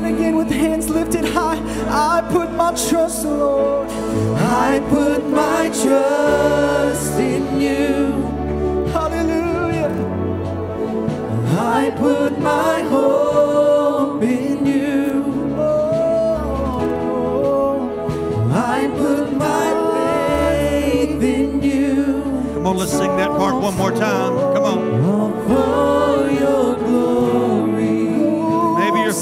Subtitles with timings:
[0.00, 1.58] that again with hands lifted high.
[1.88, 3.88] I put my trust, Lord.
[4.68, 8.22] I put my trust in you.
[8.92, 9.90] Hallelujah.
[11.78, 15.24] I put my hope in you.
[15.56, 16.20] Oh,
[18.52, 22.22] I put my faith in you.
[22.54, 24.32] Come on, let's sing that part one more time.
[24.54, 24.96] Come on.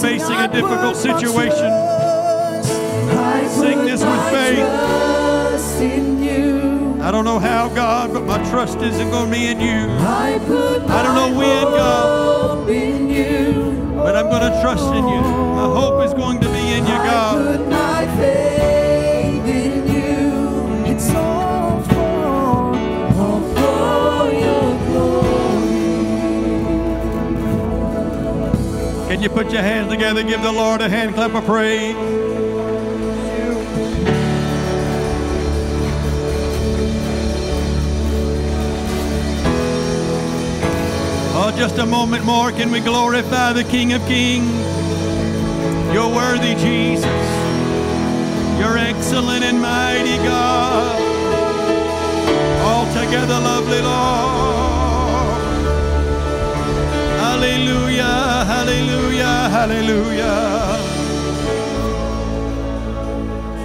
[0.01, 1.71] Facing a difficult situation.
[3.49, 4.69] Sing this with faith.
[7.01, 9.91] I don't know how, God, but my trust isn't going to be in you.
[10.01, 10.39] I
[11.03, 15.21] don't know when, God, but I'm going to trust in you.
[15.21, 17.61] My hope is going to be in you, God.
[29.25, 30.23] You put your hands together?
[30.23, 31.97] Give the Lord a hand clap of praise.
[41.37, 42.53] Oh, just a moment more.
[42.53, 44.53] Can we glorify the King of Kings?
[45.95, 47.07] You're worthy, Jesus.
[48.59, 51.01] You're excellent and mighty God.
[52.61, 54.74] Altogether lovely, Lord.
[59.67, 60.77] Hallelujah.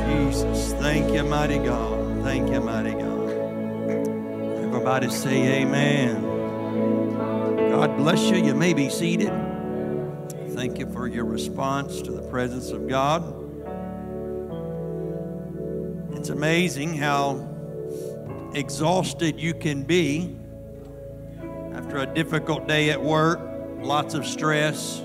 [0.08, 2.24] Jesus, thank you, mighty God.
[2.24, 3.30] Thank you, mighty God.
[4.64, 6.22] Everybody say amen.
[7.72, 8.38] God bless you.
[8.38, 9.34] You may be seated.
[10.52, 13.36] Thank you for your response to the presence of God.
[16.14, 17.46] It's amazing how
[18.54, 20.38] exhausted you can be
[21.74, 23.42] after a difficult day at work,
[23.82, 25.04] lots of stress.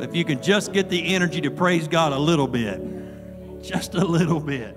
[0.00, 2.80] If you can just get the energy to praise God a little bit,
[3.62, 4.76] just a little bit,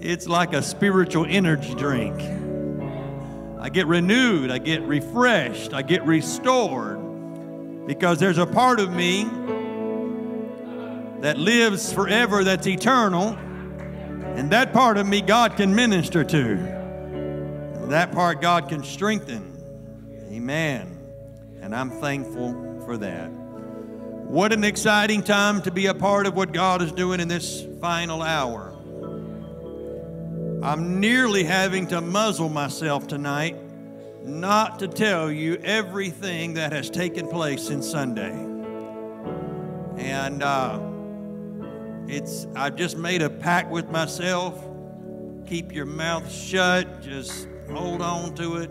[0.00, 2.20] it's like a spiritual energy drink.
[3.60, 9.24] I get renewed, I get refreshed, I get restored because there's a part of me
[11.20, 16.56] that lives forever that's eternal, and that part of me God can minister to.
[17.88, 19.56] That part God can strengthen.
[20.32, 20.98] Amen.
[21.62, 23.30] And I'm thankful for that.
[24.28, 27.64] What an exciting time to be a part of what God is doing in this
[27.80, 28.74] final hour.
[30.64, 33.56] I'm nearly having to muzzle myself tonight
[34.24, 38.32] not to tell you everything that has taken place since Sunday.
[39.96, 40.80] And uh,
[42.08, 44.60] it's I've just made a pact with myself.
[45.46, 47.00] Keep your mouth shut.
[47.00, 48.70] Just hold on to it,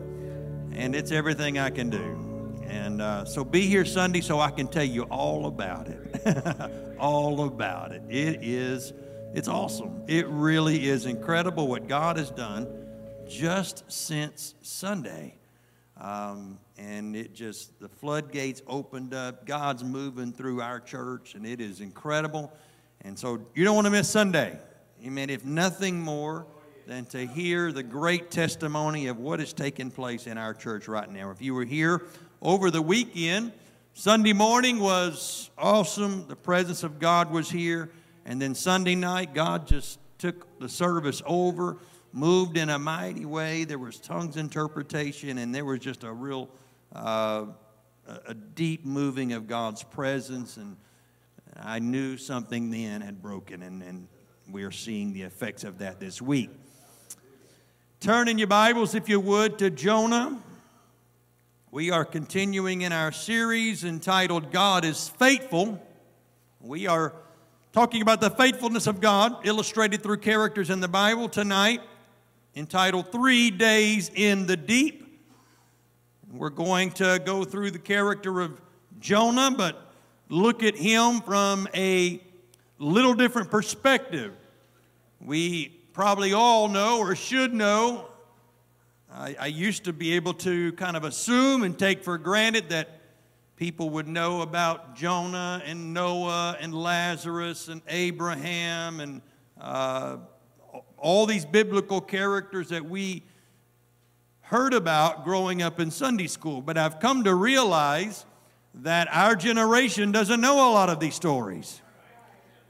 [0.73, 2.34] and it's everything I can do.
[2.67, 6.95] And uh, so be here Sunday so I can tell you all about it.
[6.99, 8.01] all about it.
[8.09, 8.93] It is.
[9.33, 10.03] It's awesome.
[10.07, 12.67] It really is incredible what God has done
[13.27, 15.35] just since Sunday.
[15.99, 19.45] Um, and it just, the floodgates opened up.
[19.45, 22.51] God's moving through our church, and it is incredible.
[23.01, 24.57] And so you don't want to miss Sunday.
[25.05, 25.29] Amen.
[25.29, 26.47] If nothing more
[26.87, 31.09] than to hear the great testimony of what is taking place in our church right
[31.09, 31.31] now.
[31.31, 32.03] If you were here
[32.45, 33.51] over the weekend,
[33.95, 36.27] Sunday morning was awesome.
[36.27, 37.89] The presence of God was here.
[38.23, 41.77] And then Sunday night, God just took the service over,
[42.13, 43.63] moved in a mighty way.
[43.63, 46.49] There was tongues interpretation, and there was just a real,
[46.93, 47.45] uh,
[48.27, 50.57] a deep moving of God's presence.
[50.57, 50.77] And
[51.59, 54.07] I knew something then had broken, and, and
[54.51, 56.51] we are seeing the effects of that this week.
[58.01, 60.39] Turn in your Bibles, if you would, to Jonah.
[61.71, 65.81] We are continuing in our series entitled God is Faithful.
[66.61, 67.11] We are
[67.73, 71.81] talking about the faithfulness of God, illustrated through characters in the Bible tonight,
[72.55, 75.19] entitled Three Days in the Deep.
[76.31, 78.61] We're going to go through the character of
[79.01, 79.91] Jonah, but
[80.29, 82.21] look at him from a
[82.79, 84.33] little different perspective.
[85.19, 88.07] We probably all know or should know.
[89.11, 93.01] I, I used to be able to kind of assume and take for granted that
[93.55, 99.21] people would know about Jonah and Noah and Lazarus and Abraham and
[99.59, 100.17] uh,
[100.97, 103.23] all these biblical characters that we
[104.41, 106.61] heard about growing up in Sunday school.
[106.61, 108.25] But I've come to realize
[108.75, 111.81] that our generation doesn't know a lot of these stories.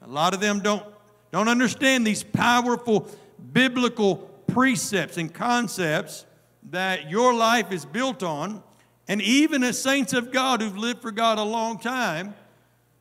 [0.01, 0.85] A lot of them don't,
[1.31, 3.09] don't understand these powerful
[3.51, 6.25] biblical precepts and concepts
[6.71, 8.63] that your life is built on.
[9.07, 12.33] And even as saints of God who've lived for God a long time,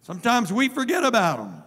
[0.05, 1.63] Sometimes we forget about them.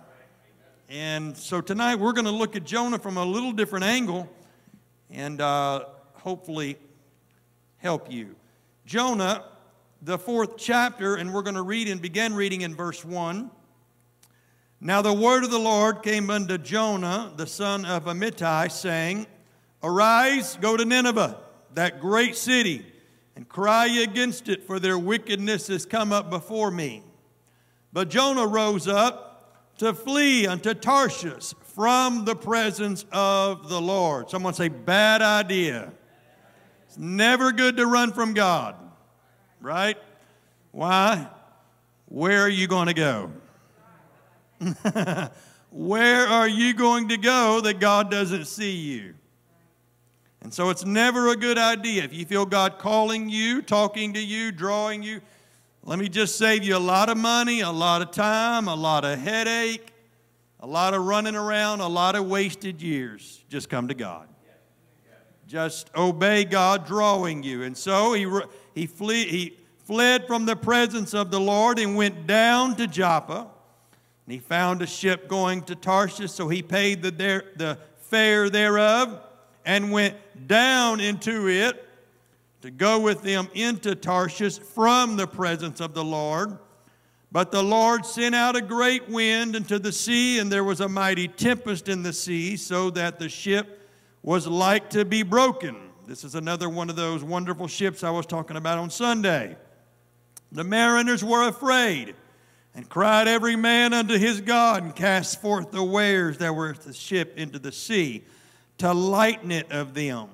[0.90, 4.30] And so tonight we're going to look at Jonah from a little different angle
[5.10, 6.78] and uh, hopefully
[7.78, 8.36] help you.
[8.86, 9.44] Jonah,
[10.04, 13.50] the fourth chapter, and we're going to read and begin reading in verse 1.
[14.82, 19.26] Now the word of the Lord came unto Jonah, the son of Amittai, saying,
[19.88, 21.38] Arise, go to Nineveh,
[21.74, 22.86] that great city,
[23.38, 27.04] and cry against it, for their wickedness has come up before me.
[27.94, 34.30] But Jonah rose up to flee unto Tarshish from the presence of the Lord.
[34.30, 35.94] Someone say, bad idea.
[36.88, 38.76] It's never good to run from God,
[39.62, 39.98] right?
[40.72, 41.30] Why?
[42.10, 43.32] Where are you going to go?
[45.72, 49.14] Where are you going to go that God doesn't see you?
[50.42, 52.04] And so it's never a good idea.
[52.04, 55.22] If you feel God calling you, talking to you, drawing you,
[55.84, 59.06] let me just save you a lot of money, a lot of time, a lot
[59.06, 59.94] of headache,
[60.60, 63.44] a lot of running around, a lot of wasted years.
[63.50, 64.28] Just come to God.
[65.48, 67.64] Just obey God drawing you.
[67.64, 68.30] And so he,
[68.76, 73.48] he, flee, he fled from the presence of the Lord and went down to Joppa.
[74.26, 79.22] And he found a ship going to Tarshish, so he paid the, the fare thereof
[79.68, 80.16] and went
[80.48, 81.86] down into it
[82.62, 86.58] to go with them into Tarshish from the presence of the Lord.
[87.34, 90.88] But the Lord sent out a great wind into the sea, and there was a
[90.88, 93.92] mighty tempest in the sea, so that the ship
[94.24, 95.76] was like to be broken.
[96.08, 99.58] This is another one of those wonderful ships I was talking about on Sunday.
[100.54, 102.16] The mariners were afraid
[102.74, 106.82] and cried every man unto his God, and cast forth the wares that were at
[106.84, 108.24] the ship into the sea,
[108.80, 110.30] to lighten it of them.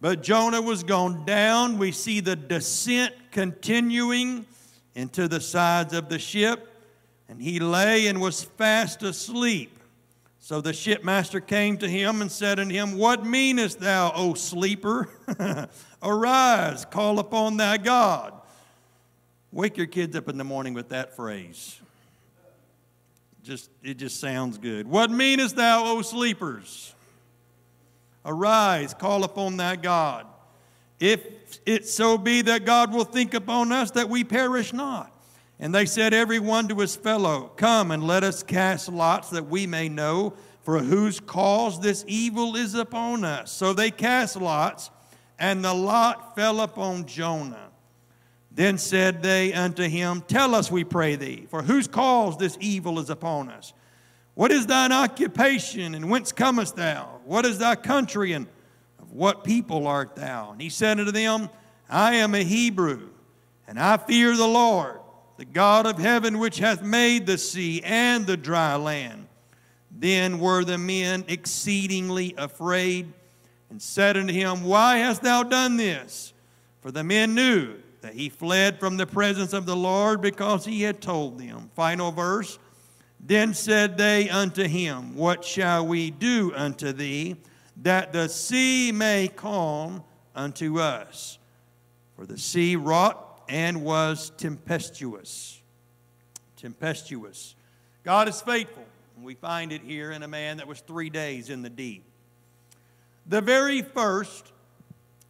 [0.00, 1.78] But Jonah was gone down.
[1.78, 4.46] We see the descent continuing
[4.94, 6.72] into the sides of the ship,
[7.28, 9.72] and he lay and was fast asleep.
[10.38, 15.08] So the shipmaster came to him and said unto him, What meanest thou, O sleeper?
[16.02, 18.32] Arise, call upon thy God.
[19.50, 21.80] Wake your kids up in the morning with that phrase.
[23.42, 24.86] Just it just sounds good.
[24.86, 26.94] What meanest thou, O sleepers?
[28.26, 30.26] Arise, call upon thy God.
[30.98, 31.24] If
[31.64, 35.12] it so be that God will think upon us that we perish not.
[35.58, 39.46] And they said, Every one to his fellow, Come and let us cast lots that
[39.46, 43.52] we may know for whose cause this evil is upon us.
[43.52, 44.90] So they cast lots,
[45.38, 47.68] and the lot fell upon Jonah.
[48.50, 52.98] Then said they unto him, Tell us, we pray thee, for whose cause this evil
[52.98, 53.74] is upon us?
[54.34, 57.15] What is thine occupation, and whence comest thou?
[57.26, 58.46] What is thy country, and
[59.00, 60.52] of what people art thou?
[60.52, 61.50] And he said unto them,
[61.90, 63.08] I am a Hebrew,
[63.66, 65.00] and I fear the Lord,
[65.36, 69.26] the God of heaven, which hath made the sea and the dry land.
[69.90, 73.12] Then were the men exceedingly afraid,
[73.70, 76.32] and said unto him, Why hast thou done this?
[76.80, 80.82] For the men knew that he fled from the presence of the Lord because he
[80.82, 81.70] had told them.
[81.74, 82.60] Final verse.
[83.26, 87.34] Then said they unto him, What shall we do unto thee,
[87.82, 91.38] that the sea may calm unto us?
[92.14, 95.60] For the sea wrought and was tempestuous.
[96.56, 97.56] Tempestuous.
[98.04, 98.84] God is faithful.
[99.20, 102.04] We find it here in a man that was three days in the deep.
[103.26, 104.52] The very first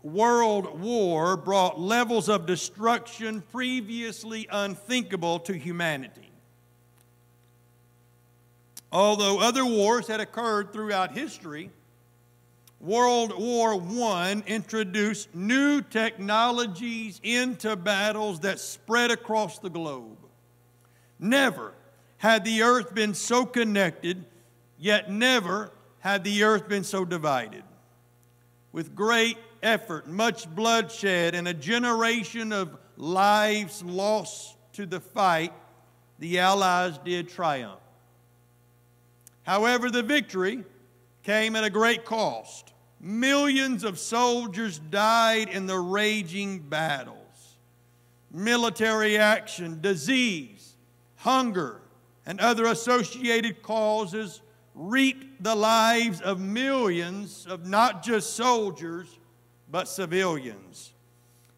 [0.02, 6.25] World War brought levels of destruction previously unthinkable to humanity.
[8.96, 11.70] Although other wars had occurred throughout history,
[12.80, 20.16] World War I introduced new technologies into battles that spread across the globe.
[21.18, 21.74] Never
[22.16, 24.24] had the earth been so connected,
[24.78, 27.64] yet never had the earth been so divided.
[28.72, 35.52] With great effort, much bloodshed, and a generation of lives lost to the fight,
[36.18, 37.80] the Allies did triumph.
[39.46, 40.64] However, the victory
[41.22, 42.72] came at a great cost.
[43.00, 47.16] Millions of soldiers died in the raging battles.
[48.32, 50.76] Military action, disease,
[51.14, 51.80] hunger,
[52.26, 54.42] and other associated causes
[54.74, 59.16] reaped the lives of millions of not just soldiers,
[59.70, 60.92] but civilians.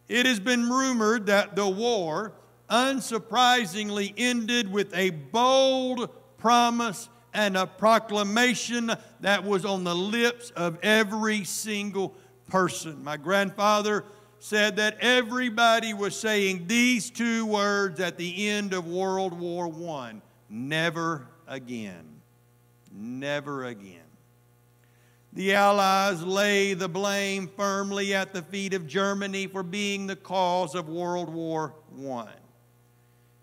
[0.09, 2.35] It has been rumored that the war
[2.69, 10.79] unsurprisingly ended with a bold promise and a proclamation that was on the lips of
[10.83, 12.15] every single
[12.49, 13.05] person.
[13.05, 14.05] My grandfather
[14.41, 20.15] said that everybody was saying these two words at the end of World War I
[20.49, 22.21] never again.
[22.93, 24.03] Never again.
[25.33, 30.75] The Allies lay the blame firmly at the feet of Germany for being the cause
[30.75, 31.75] of World War
[32.11, 32.29] I.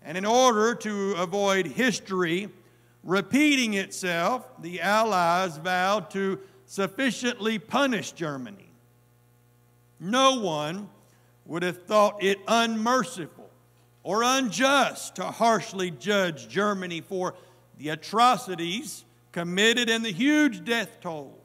[0.02, 2.48] And in order to avoid history
[3.06, 8.68] repeating itself, the Allies vowed to sufficiently punish Germany.
[9.98, 10.90] No one
[11.46, 13.48] would have thought it unmerciful
[14.02, 17.34] or unjust to harshly judge Germany for
[17.78, 21.38] the atrocities committed and the huge death toll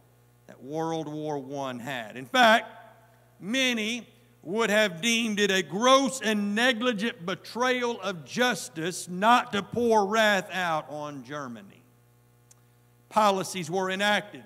[0.48, 2.18] that World War I had.
[2.18, 2.72] In fact,
[3.40, 4.08] many
[4.44, 10.50] would have deemed it a gross and negligent betrayal of justice not to pour wrath
[10.52, 11.84] out on Germany.
[13.10, 14.44] Policies were enacted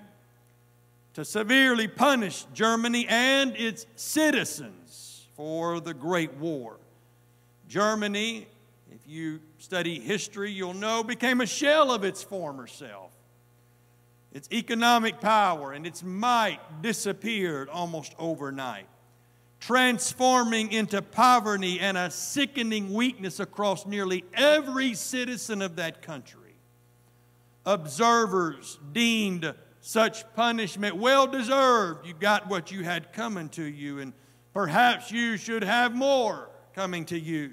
[1.14, 6.76] to severely punish Germany and its citizens for the Great War.
[7.68, 8.46] Germany,
[8.92, 13.12] if you study history, you'll know, became a shell of its former self.
[14.32, 18.86] Its economic power and its might disappeared almost overnight,
[19.60, 26.54] transforming into poverty and a sickening weakness across nearly every citizen of that country.
[27.64, 32.06] Observers deemed such punishment well deserved.
[32.06, 34.12] You got what you had coming to you, and
[34.52, 37.52] perhaps you should have more coming to you.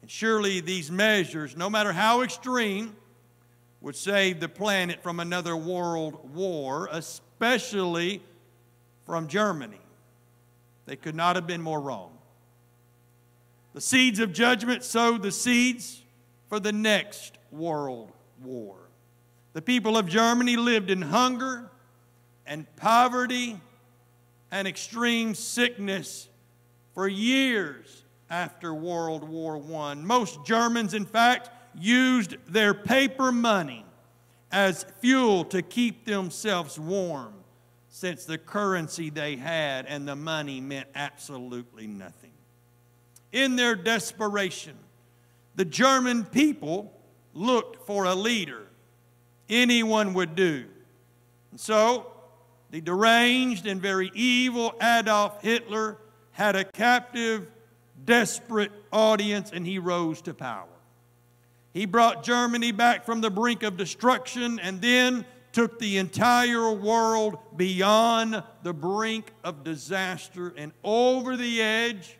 [0.00, 2.96] And surely these measures, no matter how extreme,
[3.80, 8.22] would save the planet from another world war, especially
[9.04, 9.80] from Germany.
[10.88, 12.16] They could not have been more wrong.
[13.74, 16.02] The seeds of judgment sowed the seeds
[16.48, 18.10] for the next world
[18.42, 18.76] war.
[19.52, 21.70] The people of Germany lived in hunger
[22.46, 23.60] and poverty
[24.50, 26.30] and extreme sickness
[26.94, 29.92] for years after World War I.
[29.92, 33.84] Most Germans, in fact, used their paper money
[34.50, 37.34] as fuel to keep themselves warm
[37.98, 42.30] since the currency they had and the money meant absolutely nothing.
[43.32, 44.76] In their desperation,
[45.56, 46.92] the German people
[47.34, 48.68] looked for a leader
[49.48, 50.66] anyone would do.
[51.50, 52.12] And so,
[52.70, 55.96] the deranged and very evil Adolf Hitler
[56.30, 57.50] had a captive,
[58.04, 60.68] desperate audience, and he rose to power.
[61.72, 65.24] He brought Germany back from the brink of destruction and then
[65.58, 72.16] took the entire world beyond the brink of disaster and over the edge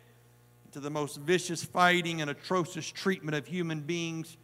[0.73, 4.35] to the most vicious fighting and atrocious treatment of human beings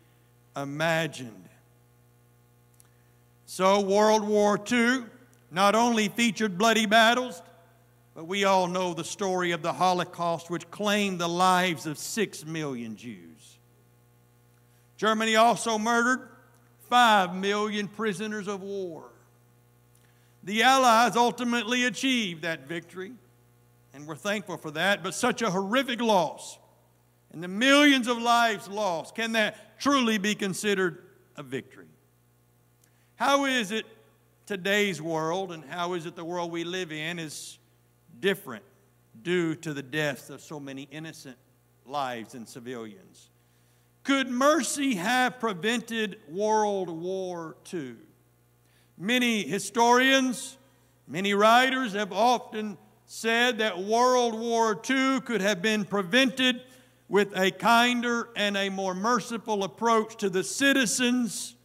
[0.56, 1.50] imagined.
[3.46, 5.04] So, World War II
[5.52, 7.42] not only featured bloody battles,
[8.14, 12.46] but we all know the story of the Holocaust, which claimed the lives of six
[12.46, 13.58] million Jews.
[14.96, 16.30] Germany also murdered
[16.90, 19.06] five million prisoners of war.
[20.44, 23.14] The Allies ultimately achieved that victory,
[23.94, 26.60] and we're thankful for that, but such a horrific loss
[27.36, 31.04] and the millions of lives lost, can that truly be considered
[31.36, 31.90] a victory?
[33.18, 33.86] How is it
[34.46, 37.60] today's world and how is it the world we live in is
[38.22, 38.64] different
[39.22, 41.36] due to the deaths of so many innocent
[41.86, 43.32] lives and civilians?
[44.06, 47.96] Could mercy have prevented World War II?
[49.00, 50.60] Many historians,
[51.08, 56.62] many writers have often said that World War II could have been prevented
[57.10, 61.56] with a kinder and a more merciful approach to the citizens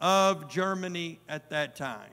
[0.00, 2.10] of Germany at that time.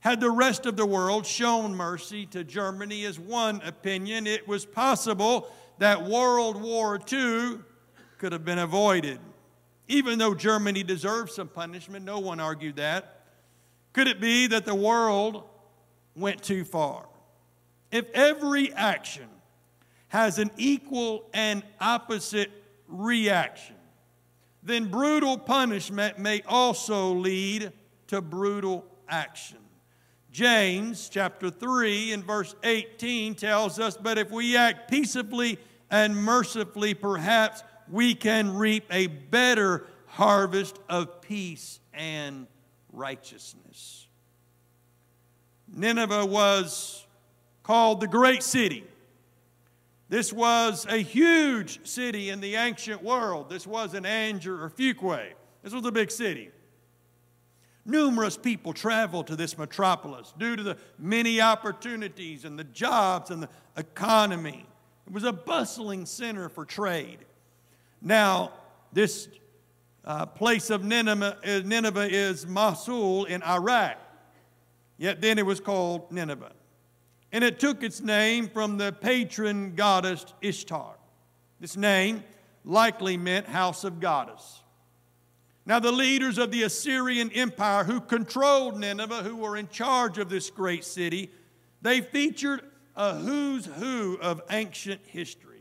[0.00, 4.64] Had the rest of the world shown mercy to Germany, as one opinion, it was
[4.64, 7.58] possible that World War II
[8.24, 9.18] could have been avoided.
[9.86, 13.20] Even though Germany deserved some punishment, no one argued that.
[13.92, 15.42] Could it be that the world
[16.16, 17.06] went too far?
[17.92, 19.28] If every action
[20.08, 22.50] has an equal and opposite
[22.88, 23.76] reaction,
[24.62, 27.74] then brutal punishment may also lead
[28.06, 29.58] to brutal action.
[30.30, 35.58] James chapter 3 and verse 18 tells us, But if we act peaceably
[35.90, 42.46] and mercifully, perhaps we can reap a better harvest of peace and
[42.92, 44.06] righteousness.
[45.68, 47.06] Nineveh was
[47.62, 48.84] called the great city
[50.08, 53.48] this was a huge city in the ancient world.
[53.48, 55.32] This wasn't Angier or Fuquay.
[55.62, 56.50] This was a big city.
[57.86, 63.42] Numerous people traveled to this metropolis due to the many opportunities and the jobs and
[63.42, 64.66] the economy.
[65.06, 67.18] It was a bustling center for trade.
[68.04, 68.52] Now,
[68.92, 69.28] this
[70.04, 73.96] uh, place of Nineveh, uh, Nineveh is Mosul in Iraq.
[74.98, 76.52] Yet then it was called Nineveh.
[77.32, 80.94] And it took its name from the patron goddess Ishtar.
[81.60, 82.22] This name
[82.64, 84.60] likely meant house of goddess.
[85.66, 90.28] Now, the leaders of the Assyrian Empire who controlled Nineveh, who were in charge of
[90.28, 91.30] this great city,
[91.80, 92.60] they featured
[92.94, 95.53] a who's who of ancient history.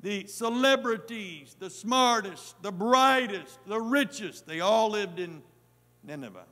[0.00, 5.42] The celebrities, the smartest, the brightest, the richest, they all lived in
[6.04, 6.46] Nineveh.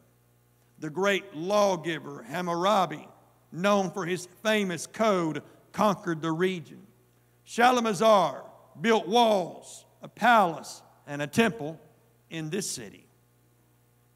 [0.78, 3.06] The great lawgiver Hammurabi,
[3.52, 6.86] known for his famous code, conquered the region.
[7.44, 8.42] Shalmaneser
[8.80, 11.78] built walls, a palace, and a temple
[12.30, 13.06] in this city.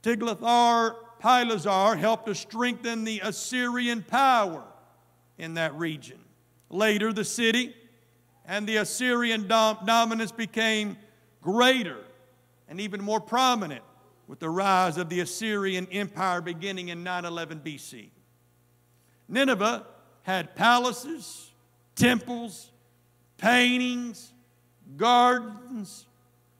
[0.03, 4.65] Tiglath-Pileser helped to strengthen the Assyrian power
[5.37, 6.19] in that region.
[6.71, 7.75] Later, the city
[8.49, 10.97] and the Assyrian dom- dominance became
[11.43, 11.99] greater
[12.67, 13.83] and even more prominent
[14.27, 18.09] with the rise of the Assyrian Empire beginning in 911 BC.
[19.29, 19.87] Nineveh
[20.23, 21.53] had palaces,
[21.95, 22.71] temples,
[23.37, 24.33] paintings,
[24.97, 26.07] gardens,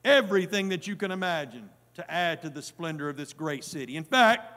[0.05, 3.97] everything that you can imagine to add to the splendor of this great city.
[3.97, 4.53] In fact,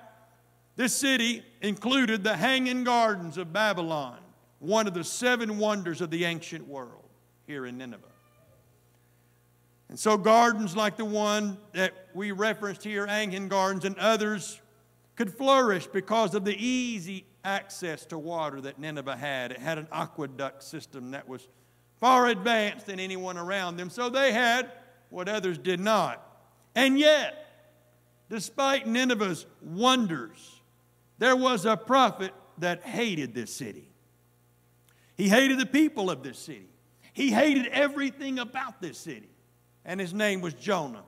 [0.76, 4.18] this city included the Hanging Gardens of Babylon,
[4.58, 7.01] one of the seven wonders of the ancient world
[7.46, 8.02] here in Nineveh.
[9.88, 14.60] And so, gardens like the one that we referenced here, Hanging Gardens, and others
[15.16, 19.52] could flourish because of the easy access to water that Nineveh had.
[19.52, 21.46] It had an aqueduct system that was
[22.00, 24.72] far advanced than anyone around them, so they had
[25.10, 26.26] what others did not.
[26.74, 27.46] And yet,
[28.30, 30.62] despite Nineveh's wonders,
[31.18, 33.88] there was a prophet that hated this city.
[35.16, 36.71] He hated the people of this city.
[37.12, 39.30] He hated everything about this city.
[39.84, 41.04] And his name was Jonah.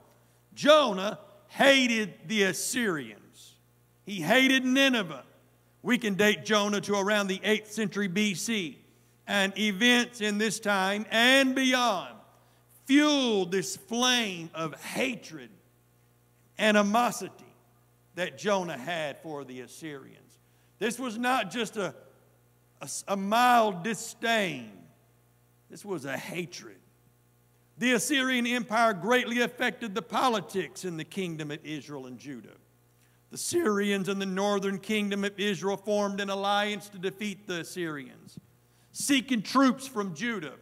[0.54, 1.18] Jonah
[1.48, 3.54] hated the Assyrians.
[4.04, 5.24] He hated Nineveh.
[5.82, 8.76] We can date Jonah to around the 8th century BC.
[9.26, 12.14] And events in this time and beyond
[12.86, 15.50] fueled this flame of hatred,
[16.58, 17.32] animosity
[18.14, 20.38] that Jonah had for the Assyrians.
[20.78, 21.94] This was not just a,
[22.80, 24.70] a, a mild disdain,
[25.74, 26.76] this was a hatred.
[27.78, 32.54] The Assyrian Empire greatly affected the politics in the kingdom of Israel and Judah.
[33.32, 38.38] The Syrians and the northern kingdom of Israel formed an alliance to defeat the Assyrians.
[38.92, 40.54] Seeking troops from Judah,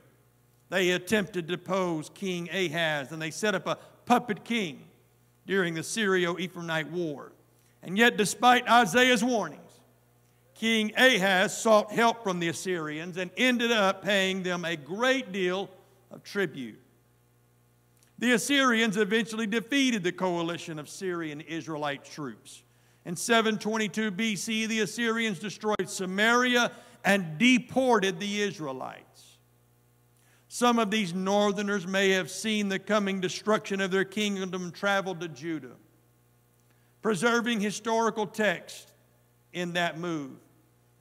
[0.70, 4.82] they attempted to depose King Ahaz and they set up a puppet king
[5.46, 7.32] during the Syrio Ephraimite War.
[7.82, 9.61] And yet, despite Isaiah's warnings,
[10.62, 15.68] King Ahaz sought help from the Assyrians and ended up paying them a great deal
[16.12, 16.80] of tribute.
[18.20, 22.62] The Assyrians eventually defeated the coalition of Syrian Israelite troops.
[23.04, 26.70] In 722 BC, the Assyrians destroyed Samaria
[27.04, 29.38] and deported the Israelites.
[30.46, 35.18] Some of these northerners may have seen the coming destruction of their kingdom and traveled
[35.22, 35.74] to Judah
[37.02, 38.92] preserving historical text
[39.52, 40.38] in that move.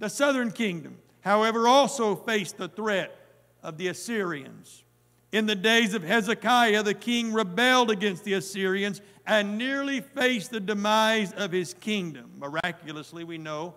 [0.01, 3.15] The southern kingdom, however, also faced the threat
[3.61, 4.83] of the Assyrians.
[5.31, 10.59] In the days of Hezekiah, the king rebelled against the Assyrians and nearly faced the
[10.59, 12.31] demise of his kingdom.
[12.39, 13.75] Miraculously, we know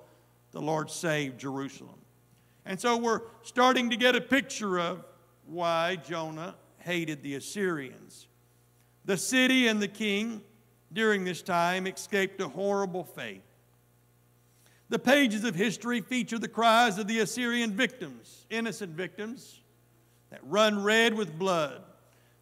[0.52, 2.00] the Lord saved Jerusalem.
[2.64, 5.04] And so we're starting to get a picture of
[5.44, 8.28] why Jonah hated the Assyrians.
[9.04, 10.40] The city and the king
[10.90, 13.42] during this time escaped a horrible fate.
[14.88, 19.60] The pages of history feature the cries of the Assyrian victims, innocent victims,
[20.30, 21.82] that run red with blood.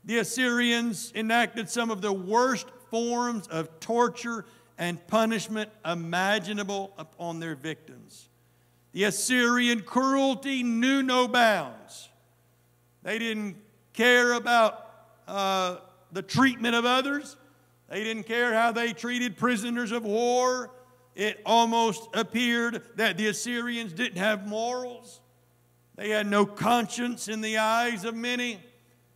[0.05, 4.45] The Assyrians enacted some of the worst forms of torture
[4.79, 8.29] and punishment imaginable upon their victims.
[8.93, 12.09] The Assyrian cruelty knew no bounds.
[13.03, 13.57] They didn't
[13.93, 14.91] care about
[15.29, 15.77] uh,
[16.11, 17.37] the treatment of others,
[17.89, 20.71] they didn't care how they treated prisoners of war.
[21.15, 25.21] It almost appeared that the Assyrians didn't have morals.
[25.97, 28.61] They had no conscience in the eyes of many.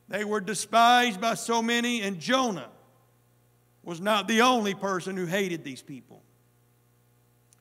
[0.09, 2.69] They were despised by so many, and Jonah
[3.83, 6.23] was not the only person who hated these people.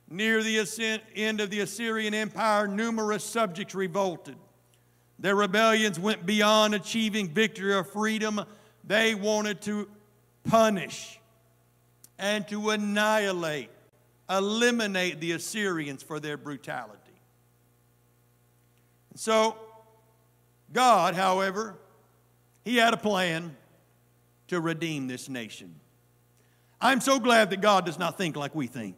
[0.08, 4.36] Near the end of the Assyrian Empire, numerous subjects revolted.
[5.18, 8.40] Their rebellions went beyond achieving victory or freedom.
[8.84, 9.88] They wanted to
[10.44, 11.18] punish,
[12.18, 13.70] and to annihilate,
[14.28, 17.00] eliminate the Assyrians for their brutality.
[19.10, 19.56] And so,
[20.72, 21.76] God, however,
[22.64, 23.56] He had a plan
[24.48, 25.74] to redeem this nation.
[26.80, 28.96] I'm so glad that God does not think like we think.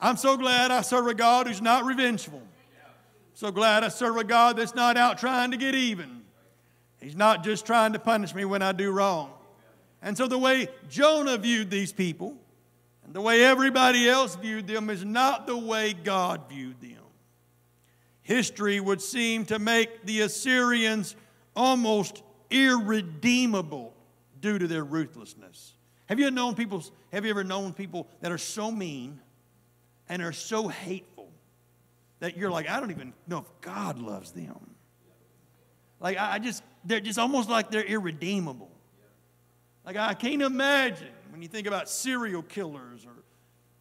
[0.00, 2.42] I'm so glad I serve a God who's not revengeful.
[3.34, 6.22] So glad I serve a God that's not out trying to get even.
[7.00, 9.30] He's not just trying to punish me when I do wrong.
[10.02, 12.36] And so the way Jonah viewed these people
[13.08, 16.90] and the way everybody else viewed them is not the way God viewed them.
[18.20, 21.16] History would seem to make the Assyrians
[21.56, 23.94] almost irredeemable
[24.42, 25.72] due to their ruthlessness.
[26.04, 29.20] Have you known people have you ever known people that are so mean
[30.10, 31.30] and are so hateful
[32.20, 34.74] that you're like, I don't even know if God loves them.
[35.98, 38.70] Like I just they're just almost like they're irredeemable.
[39.86, 43.12] Like I can't imagine when you think about serial killers or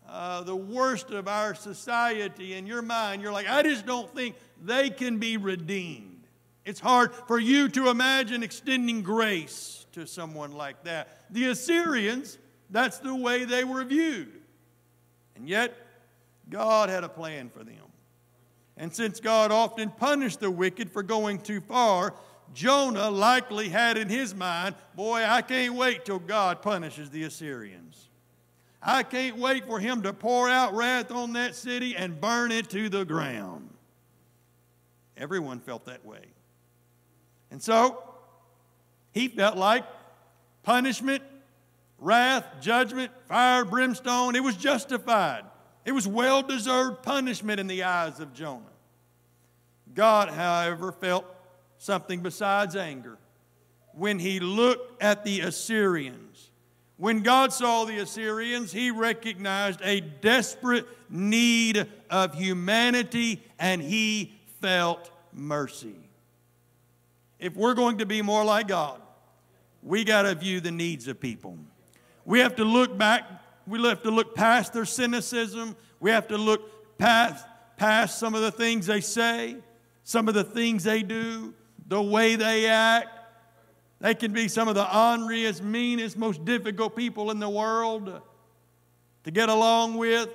[0.07, 4.35] uh, the worst of our society in your mind, you're like, I just don't think
[4.63, 6.25] they can be redeemed.
[6.65, 11.09] It's hard for you to imagine extending grace to someone like that.
[11.29, 12.37] The Assyrians,
[12.69, 14.41] that's the way they were viewed.
[15.35, 15.75] And yet,
[16.49, 17.75] God had a plan for them.
[18.77, 22.13] And since God often punished the wicked for going too far,
[22.53, 28.09] Jonah likely had in his mind, boy, I can't wait till God punishes the Assyrians.
[28.81, 32.69] I can't wait for him to pour out wrath on that city and burn it
[32.69, 33.69] to the ground.
[35.17, 36.21] Everyone felt that way.
[37.51, 38.03] And so,
[39.11, 39.83] he felt like
[40.63, 41.23] punishment,
[41.99, 45.43] wrath, judgment, fire, brimstone, it was justified.
[45.85, 48.63] It was well deserved punishment in the eyes of Jonah.
[49.93, 51.25] God, however, felt
[51.77, 53.17] something besides anger
[53.93, 56.51] when he looked at the Assyrians.
[56.97, 65.11] When God saw the Assyrians, he recognized a desperate need of humanity and he felt
[65.33, 65.95] mercy.
[67.39, 69.01] If we're going to be more like God,
[69.83, 71.57] we got to view the needs of people.
[72.25, 73.23] We have to look back,
[73.67, 77.45] we have to look past their cynicism, we have to look past,
[77.77, 79.55] past some of the things they say,
[80.03, 81.53] some of the things they do,
[81.87, 83.09] the way they act.
[83.99, 88.21] They can be some of the orneriest, meanest, most difficult people in the world
[89.23, 90.29] to get along with.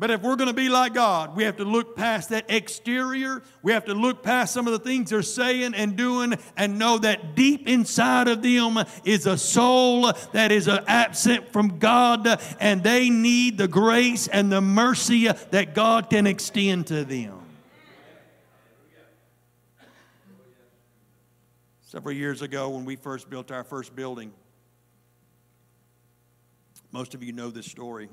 [0.00, 3.42] But if we're going to be like God, we have to look past that exterior.
[3.64, 6.98] We have to look past some of the things they're saying and doing and know
[6.98, 13.10] that deep inside of them is a soul that is absent from God and they
[13.10, 17.37] need the grace and the mercy that God can extend to them.
[21.88, 24.30] Several years ago, when we first built our first building,
[26.92, 28.10] most of you know this story.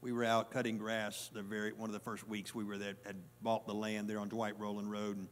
[0.00, 2.94] We were out cutting grass the very one of the first weeks we were there
[3.04, 5.26] had bought the land there on Dwight Rowland Road and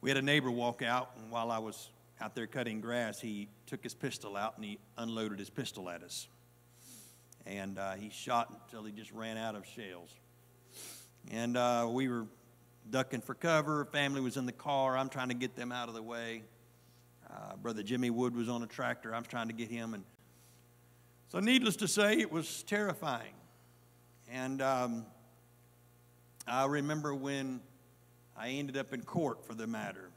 [0.00, 3.50] we had a neighbor walk out and while I was out there cutting grass he
[3.66, 6.28] took his pistol out and he unloaded his pistol at us.
[7.44, 10.14] And uh, he shot until he just ran out of shells.
[11.30, 12.24] And uh, we were
[12.90, 15.94] ducking for cover family was in the car I'm trying to get them out of
[15.94, 16.42] the way
[17.30, 20.04] uh, brother Jimmy Wood was on a tractor I'm trying to get him and
[21.30, 23.34] so, needless to say, it was terrifying.
[24.32, 25.04] And um,
[26.46, 27.60] I remember when
[28.34, 30.08] I ended up in court for the matter.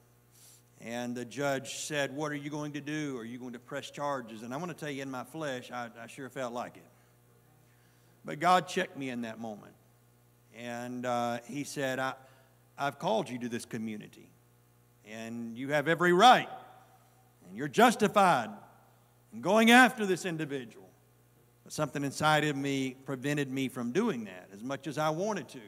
[0.80, 3.18] And the judge said, What are you going to do?
[3.18, 4.42] Are you going to press charges?
[4.42, 6.88] And I want to tell you, in my flesh, I, I sure felt like it.
[8.24, 9.74] But God checked me in that moment.
[10.56, 12.14] And uh, He said, I,
[12.82, 14.32] I've called you to this community,
[15.06, 16.50] and you have every right,
[17.46, 18.50] and you're justified
[19.32, 20.90] in going after this individual.
[21.64, 25.48] But something inside of me prevented me from doing that as much as I wanted
[25.50, 25.62] to.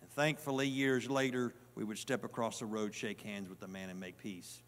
[0.00, 3.88] And thankfully, years later, we would step across the road, shake hands with the man,
[3.88, 4.60] and make peace.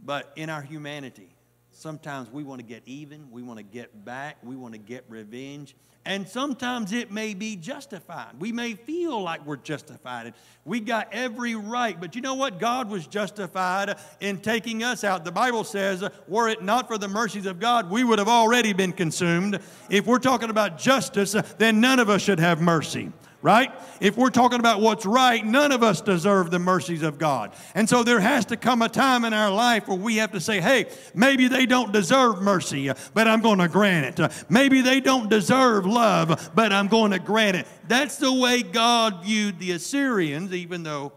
[0.00, 1.36] But in our humanity,
[1.72, 5.04] sometimes we want to get even, we want to get back, we want to get
[5.08, 5.74] revenge.
[6.06, 8.32] And sometimes it may be justified.
[8.38, 10.32] We may feel like we're justified.
[10.64, 12.00] We got every right.
[12.00, 12.58] But you know what?
[12.58, 15.26] God was justified in taking us out.
[15.26, 18.72] The Bible says, were it not for the mercies of God, we would have already
[18.72, 19.60] been consumed.
[19.90, 23.72] If we're talking about justice, then none of us should have mercy right?
[24.00, 27.52] If we're talking about what's right, none of us deserve the mercies of God.
[27.74, 30.40] And so there has to come a time in our life where we have to
[30.40, 34.44] say, hey, maybe they don't deserve mercy, but I'm going to grant it.
[34.48, 37.66] Maybe they don't deserve love, but I'm going to grant it.
[37.88, 41.12] That's the way God viewed the Assyrians, even though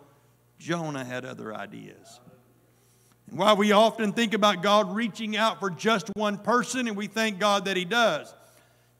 [0.59, 2.19] Jonah had other ideas.
[3.29, 7.07] And while we often think about God reaching out for just one person, and we
[7.07, 8.33] thank God that He does,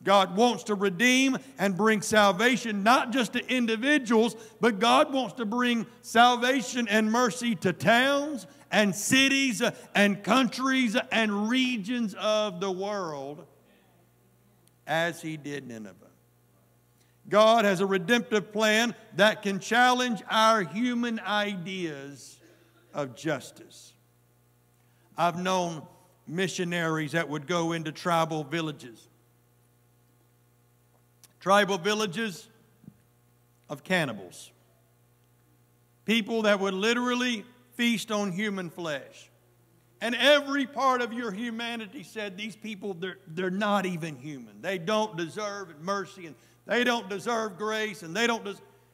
[0.03, 5.45] God wants to redeem and bring salvation not just to individuals, but God wants to
[5.45, 9.61] bring salvation and mercy to towns and cities
[9.95, 13.45] and countries and regions of the world
[14.85, 15.95] as he did Nineveh.
[17.29, 22.39] God has a redemptive plan that can challenge our human ideas
[22.93, 23.93] of justice.
[25.17, 25.83] I've known
[26.27, 29.07] missionaries that would go into tribal villages.
[31.43, 32.47] Tribal villages
[33.69, 34.49] of cannibals.
[36.05, 39.29] People that would literally feast on human flesh.
[39.99, 44.61] And every part of your humanity said these people, they're, they're not even human.
[44.61, 48.47] They don't deserve mercy and they don't deserve grace and they don't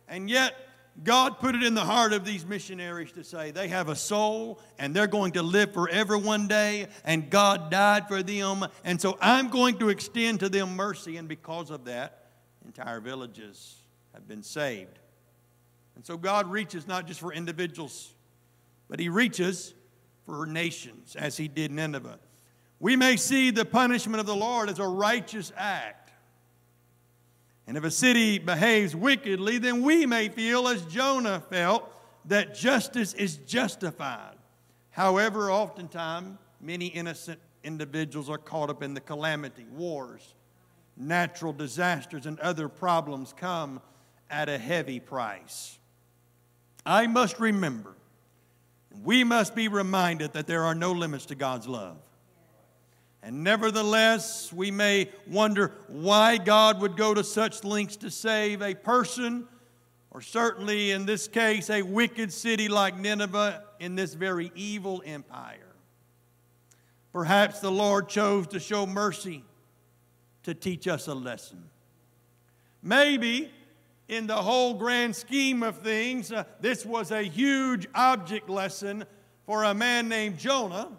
[0.08, 0.56] and yet
[1.04, 4.60] God put it in the heart of these missionaries to say they have a soul
[4.80, 9.20] and they're going to live forever one day and God died for them and so
[9.22, 12.19] I'm going to extend to them mercy and because of that
[12.66, 15.00] entire villages have been saved.
[15.96, 18.14] And so God reaches not just for individuals
[18.90, 19.74] but he reaches
[20.26, 22.20] for nations as he did Nineveh.
[22.80, 26.12] We may see the punishment of the Lord as a righteous act.
[27.68, 31.88] And if a city behaves wickedly, then we may feel, as Jonah felt,
[32.26, 34.36] that justice is justified.
[34.90, 39.66] However, oftentimes, many innocent individuals are caught up in the calamity.
[39.72, 40.34] Wars,
[41.00, 43.82] natural disasters, and other problems come
[44.30, 45.80] at a heavy price.
[46.86, 47.96] I must remember
[49.04, 51.98] we must be reminded that there are no limits to God's love.
[53.22, 58.74] And nevertheless, we may wonder why God would go to such lengths to save a
[58.74, 59.48] person,
[60.12, 65.76] or certainly in this case, a wicked city like Nineveh in this very evil empire.
[67.12, 69.44] Perhaps the Lord chose to show mercy
[70.44, 71.64] to teach us a lesson.
[72.82, 73.52] Maybe
[74.08, 79.04] in the whole grand scheme of things, uh, this was a huge object lesson
[79.46, 80.90] for a man named Jonah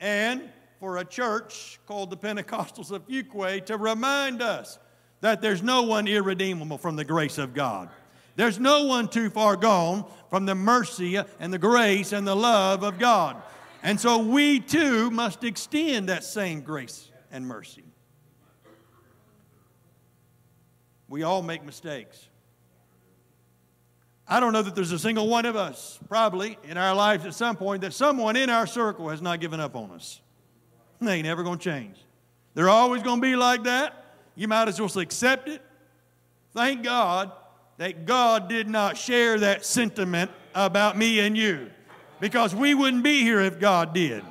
[0.00, 0.42] and
[0.80, 4.78] for a church called the Pentecostals of Fuquay to remind us
[5.20, 7.88] that there's no one irredeemable from the grace of God.
[8.36, 12.84] There's no one too far gone from the mercy and the grace and the love
[12.84, 13.36] of God.
[13.82, 17.87] And so we too must extend that same grace and mercy.
[21.08, 22.28] We all make mistakes.
[24.26, 27.34] I don't know that there's a single one of us, probably in our lives at
[27.34, 30.20] some point, that someone in our circle has not given up on us.
[31.00, 31.96] They ain't never going to change.
[32.54, 34.04] They're always going to be like that.
[34.34, 35.62] You might as well accept it.
[36.52, 37.32] Thank God
[37.78, 41.70] that God did not share that sentiment about me and you
[42.20, 44.24] because we wouldn't be here if God did.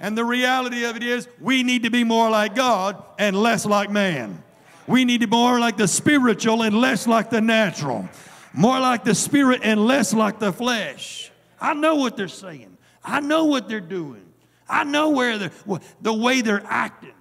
[0.00, 3.64] And the reality of it is, we need to be more like God and less
[3.64, 4.42] like man.
[4.88, 8.08] We need to be more like the spiritual and less like the natural.
[8.54, 11.30] More like the spirit and less like the flesh.
[11.60, 12.78] I know what they're saying.
[13.04, 14.24] I know what they're doing.
[14.66, 15.52] I know where they're,
[16.00, 17.12] the way they're acting.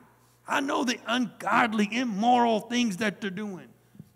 [0.47, 3.67] I know the ungodly, immoral things that they're doing.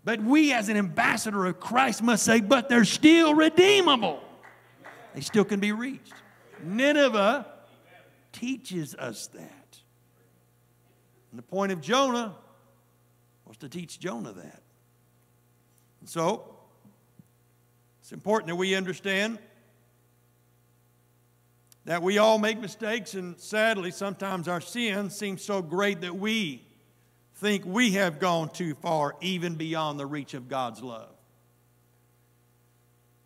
[0.02, 4.20] But we, as an ambassador of Christ, must say, but they're still redeemable.
[5.14, 6.14] They still can be reached.
[6.64, 7.46] Nineveh
[8.32, 9.78] teaches us that.
[11.30, 12.34] And the point of Jonah
[13.52, 14.62] was to teach Jonah that.
[16.00, 16.42] And so,
[18.00, 19.38] it's important that we understand
[21.84, 26.62] that we all make mistakes, and sadly, sometimes our sin seems so great that we
[27.34, 31.12] think we have gone too far, even beyond the reach of God's love.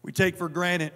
[0.02, 0.92] We take for granted,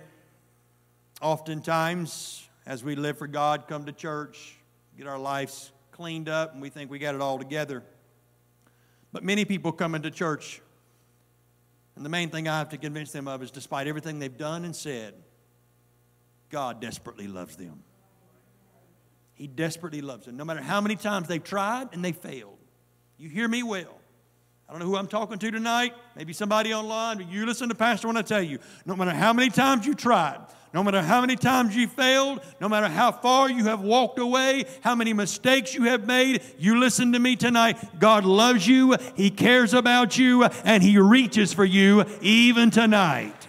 [1.23, 4.57] oftentimes, as we live for God, come to church,
[4.99, 7.85] get our lives cleaned up, and we think we got it all together.
[9.13, 10.61] But many people come into church,
[11.97, 14.65] and the main thing I have to convince them of is despite everything they've done
[14.65, 15.15] and said,
[16.49, 17.83] God desperately loves them.
[19.35, 20.37] He desperately loves them.
[20.37, 22.59] No matter how many times they've tried and they failed.
[23.17, 24.01] You hear me well.
[24.69, 27.75] I don't know who I'm talking to tonight, maybe somebody online, but you listen to
[27.75, 30.39] Pastor when I tell you, no matter how many times you tried,
[30.73, 34.67] no matter how many times you failed, no matter how far you have walked away,
[34.83, 37.99] how many mistakes you have made, you listen to me tonight.
[37.99, 43.49] God loves you, He cares about you, and He reaches for you even tonight.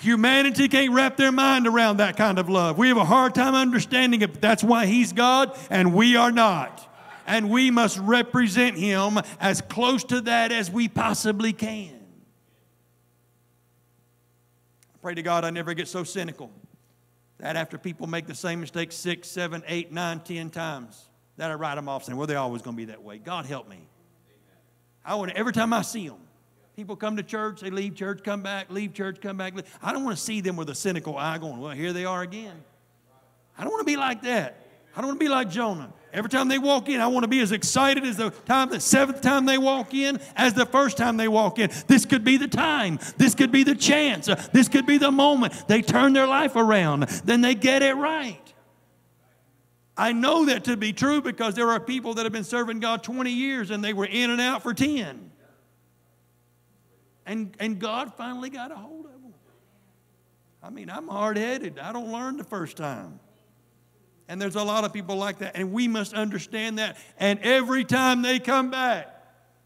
[0.00, 2.76] Humanity can't wrap their mind around that kind of love.
[2.76, 6.32] We have a hard time understanding it, but that's why He's God and we are
[6.32, 6.88] not.
[7.26, 12.01] And we must represent Him as close to that as we possibly can.
[15.02, 16.50] Pray to God I never get so cynical
[17.38, 21.54] that after people make the same mistake six, seven, eight, nine, ten times, that I
[21.54, 23.18] write them off saying, well, they're always going to be that way.
[23.18, 23.80] God help me.
[25.04, 26.20] I want every time I see them,
[26.76, 29.52] People come to church, they leave church, come back, leave church, come back.
[29.82, 32.22] I don't want to see them with a cynical eye going, well, here they are
[32.22, 32.64] again.
[33.58, 34.61] I don't want to be like that.
[34.94, 35.92] I don't want to be like Jonah.
[36.12, 38.80] Every time they walk in, I want to be as excited as the time, the
[38.80, 41.70] seventh time they walk in, as the first time they walk in.
[41.86, 42.98] This could be the time.
[43.16, 44.28] This could be the chance.
[44.52, 45.54] This could be the moment.
[45.68, 47.04] They turn their life around.
[47.24, 48.38] Then they get it right.
[49.96, 53.02] I know that to be true because there are people that have been serving God
[53.02, 55.30] 20 years and they were in and out for 10.
[57.24, 59.34] And, and God finally got a hold of them.
[60.62, 61.78] I mean, I'm hard headed.
[61.78, 63.20] I don't learn the first time.
[64.28, 65.56] And there's a lot of people like that.
[65.56, 66.96] And we must understand that.
[67.18, 69.08] And every time they come back,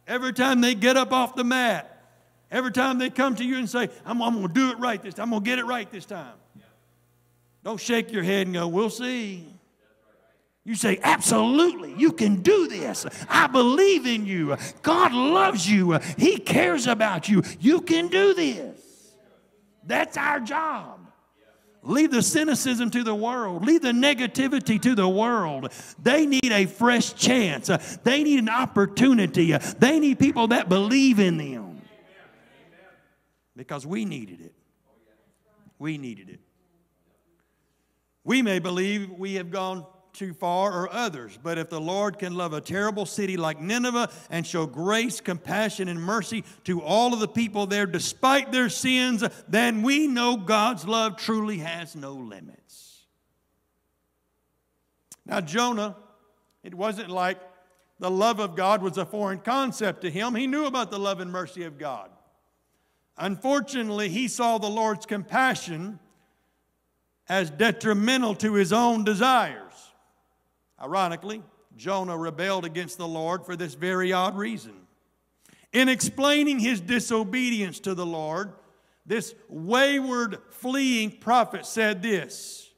[0.07, 2.05] every time they get up off the mat,
[2.51, 5.01] every time they come to you and say, I'm, I'm going to do it right
[5.03, 6.35] this time, I'm going to get it right this time.
[7.67, 9.45] Don't shake your head and go, We'll see.
[10.65, 13.07] You say, Absolutely, you can do this.
[13.29, 14.57] I believe in you.
[14.83, 15.99] God loves you.
[16.17, 17.43] He cares about you.
[17.59, 19.13] You can do this.
[19.85, 21.06] That's our job.
[21.87, 23.65] Leave the cynicism to the world.
[23.65, 25.73] Leave the negativity to the world.
[26.03, 27.69] They need a fresh chance.
[28.03, 29.57] They need an opportunity.
[29.57, 31.81] They need people that believe in them.
[33.55, 34.53] Because we needed it.
[35.79, 36.41] We needed it.
[38.25, 41.39] We may believe we have gone too far or others.
[41.43, 45.89] But if the Lord can love a terrible city like Nineveh and show grace, compassion,
[45.89, 50.87] and mercy to all of the people there despite their sins, then we know God's
[50.87, 53.05] love truly has no limits.
[55.25, 55.97] Now, Jonah,
[56.63, 57.39] it wasn't like
[57.99, 60.35] the love of God was a foreign concept to him.
[60.35, 62.11] He knew about the love and mercy of God.
[63.19, 65.99] Unfortunately, he saw the Lord's compassion
[67.29, 69.86] as detrimental to his own desires.
[70.81, 71.43] Ironically,
[71.77, 74.75] Jonah rebelled against the Lord for this very odd reason.
[75.73, 78.53] In explaining his disobedience to the Lord,
[79.05, 82.71] this wayward, fleeing prophet said this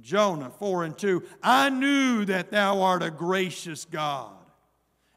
[0.00, 4.32] Jonah 4 and 2 I knew that thou art a gracious God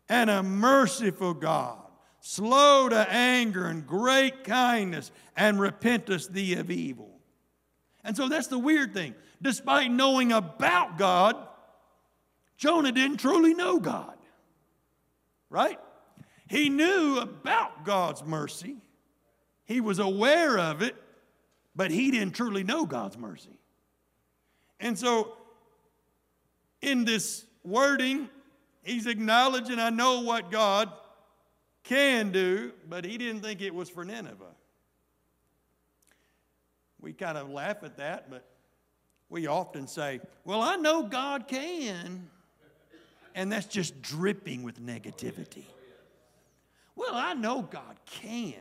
[0.10, 1.82] and a merciful God,
[2.20, 7.10] slow to anger and great kindness, and repentest thee of evil.
[8.04, 9.16] And so that's the weird thing.
[9.42, 11.38] Despite knowing about God,
[12.58, 14.18] Jonah didn't truly know God,
[15.50, 15.80] right?
[16.48, 18.78] He knew about God's mercy,
[19.66, 20.96] he was aware of it,
[21.76, 23.58] but he didn't truly know God's mercy.
[24.80, 25.38] And so,
[26.82, 28.30] in this wording,
[28.84, 30.92] he's acknowledging, I know what God
[31.84, 34.56] can do, but he didn't think it was for Nineveh.
[37.02, 38.46] We kind of laugh at that, but
[39.30, 42.30] we often say, Well, I know God can,
[43.36, 45.65] and that's just dripping with negativity.
[46.96, 48.54] Well, I know God can.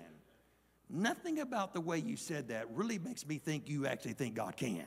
[0.89, 4.57] Nothing about the way you said that really makes me think you actually think God
[4.57, 4.85] can.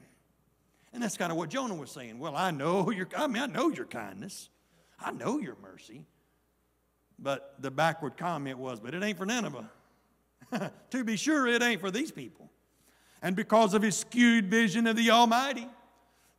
[0.94, 2.20] And that's kind of what Jonah was saying.
[2.20, 4.50] Well, I know your I mean, I know your kindness.
[5.00, 6.06] I know your mercy.
[7.18, 9.70] But the backward comment was, but it ain't for Nineveh.
[10.90, 12.50] to be sure, it ain't for these people.
[13.22, 15.68] And because of his skewed vision of the Almighty,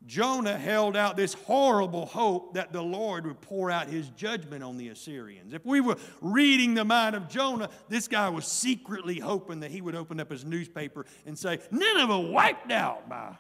[0.07, 4.77] Jonah held out this horrible hope that the Lord would pour out his judgment on
[4.77, 5.53] the Assyrians.
[5.53, 9.81] If we were reading the mind of Jonah, this guy was secretly hoping that he
[9.81, 13.37] would open up his newspaper and say, Nineveh wiped out by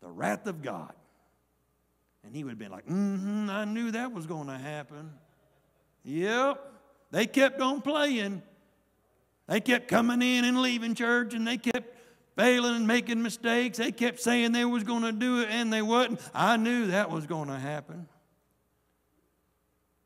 [0.00, 0.92] the wrath of God.
[2.24, 5.12] And he would have been like, mm hmm, I knew that was going to happen.
[6.02, 6.72] Yep.
[7.12, 8.42] They kept on playing.
[9.46, 11.97] They kept coming in and leaving church, and they kept
[12.38, 13.78] failing and making mistakes.
[13.78, 16.20] They kept saying they was going to do it and they wasn't.
[16.32, 18.06] I knew that was going to happen.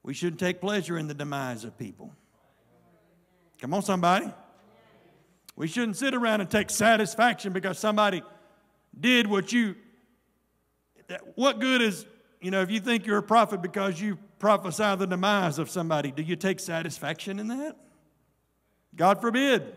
[0.03, 2.11] We shouldn't take pleasure in the demise of people.
[3.61, 4.33] Come on, somebody.
[5.57, 8.23] We shouldn't sit around and take satisfaction because somebody
[8.99, 9.77] did what you.
[11.35, 12.07] What good is,
[12.41, 16.11] you know, if you think you're a prophet because you prophesy the demise of somebody,
[16.11, 17.77] do you take satisfaction in that?
[18.97, 19.77] God forbid.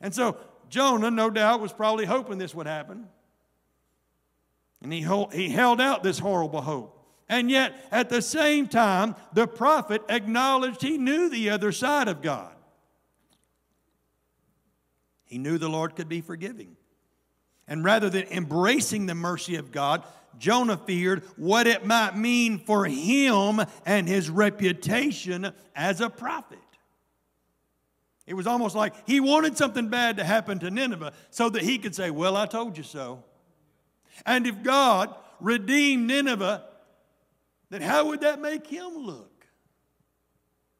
[0.00, 0.36] And so
[0.72, 3.06] Jonah, no doubt, was probably hoping this would happen.
[4.82, 6.98] And he, he held out this horrible hope.
[7.28, 12.22] And yet, at the same time, the prophet acknowledged he knew the other side of
[12.22, 12.54] God.
[15.26, 16.74] He knew the Lord could be forgiving.
[17.68, 20.04] And rather than embracing the mercy of God,
[20.38, 26.61] Jonah feared what it might mean for him and his reputation as a prophet.
[28.32, 31.76] It was almost like he wanted something bad to happen to Nineveh so that he
[31.76, 33.24] could say, Well, I told you so.
[34.24, 36.64] And if God redeemed Nineveh,
[37.68, 39.44] then how would that make him look?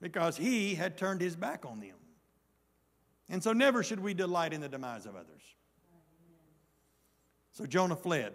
[0.00, 1.96] Because he had turned his back on them.
[3.28, 5.42] And so never should we delight in the demise of others.
[7.53, 8.32] So Jonah fled.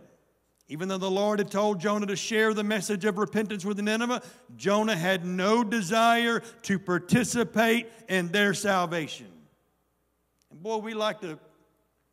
[0.70, 4.22] Even though the Lord had told Jonah to share the message of repentance with Nineveh,
[4.58, 9.28] Jonah had no desire to participate in their salvation.
[10.52, 11.40] And boy, we like to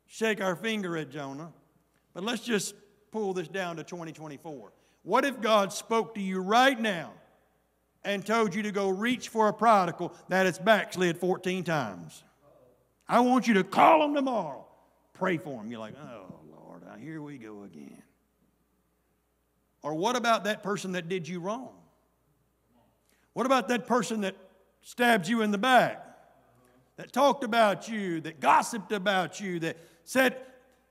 [0.07, 1.51] shake our finger at Jonah,
[2.13, 2.75] but let's just
[3.11, 4.71] pull this down to 2024.
[5.03, 7.11] What if God spoke to you right now
[8.05, 12.23] and told you to go reach for a prodigal that has backslid 14 times?
[13.07, 14.65] I want you to call him tomorrow.
[15.13, 15.69] Pray for him.
[15.69, 18.01] You're like, oh, Lord, here we go again.
[19.85, 21.69] Or what about that person that did you wrong?
[23.33, 24.35] What about that person that
[24.81, 26.03] stabbed you in the back?
[26.97, 30.37] That talked about you, that gossiped about you, that said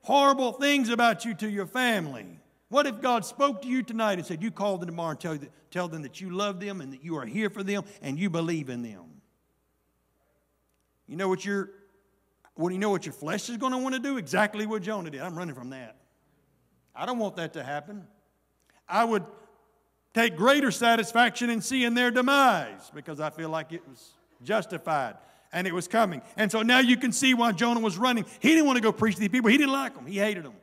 [0.03, 2.39] horrible things about you to your family?
[2.69, 5.37] What if God spoke to you tonight and said, You call them tomorrow and tell,
[5.71, 8.29] tell them that you love them and that you are here for them and you
[8.29, 9.21] believe in them?
[11.05, 11.69] You know what your
[12.55, 14.15] well, you know what your flesh is going to want to do?
[14.15, 15.19] Exactly what Jonah did.
[15.19, 15.97] I'm running from that.
[16.95, 18.07] I don't want that to happen.
[18.87, 19.25] I would
[20.13, 24.13] take greater satisfaction in seeing their demise because I feel like it was
[24.43, 25.15] justified
[25.51, 26.21] and it was coming.
[26.37, 28.25] And so now you can see why Jonah was running.
[28.39, 30.43] He didn't want to go preach to these people, he didn't like them, he hated
[30.43, 30.53] them.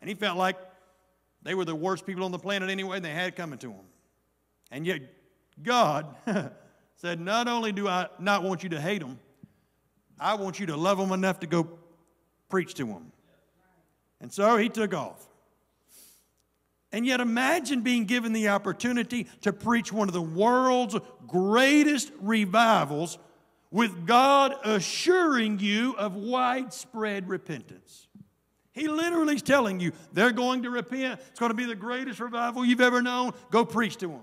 [0.00, 0.56] And he felt like
[1.42, 3.86] they were the worst people on the planet anyway, and they had coming to them.
[4.70, 5.02] And yet,
[5.62, 6.14] God
[6.96, 9.18] said, Not only do I not want you to hate them,
[10.20, 11.68] I want you to love them enough to go
[12.48, 13.12] preach to them.
[14.20, 15.27] And so he took off.
[16.90, 23.18] And yet, imagine being given the opportunity to preach one of the world's greatest revivals
[23.70, 28.06] with God assuring you of widespread repentance.
[28.72, 31.20] He literally is telling you they're going to repent.
[31.28, 33.32] It's going to be the greatest revival you've ever known.
[33.50, 34.22] Go preach to them.